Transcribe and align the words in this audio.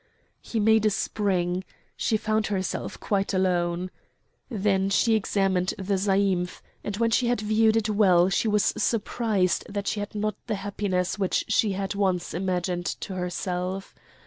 He 0.41 0.59
made 0.59 0.83
a 0.87 0.89
spring. 0.89 1.63
She 1.95 2.17
found 2.17 2.47
herself 2.47 2.99
quite 2.99 3.35
alone. 3.35 3.91
Then 4.49 4.89
she 4.89 5.13
examined 5.13 5.75
the 5.77 5.93
zaïmph; 5.93 6.61
and 6.83 6.97
when 6.97 7.11
she 7.11 7.27
had 7.27 7.39
viewed 7.39 7.77
it 7.77 7.87
well 7.87 8.27
she 8.27 8.47
was 8.47 8.73
surprised 8.75 9.63
that 9.69 9.85
she 9.85 9.99
had 9.99 10.15
not 10.15 10.37
the 10.47 10.55
happiness 10.55 11.19
which 11.19 11.45
she 11.49 11.73
had 11.73 11.93
once 11.93 12.33
imagined 12.33 12.87
to 13.01 13.13
herself. 13.13 13.93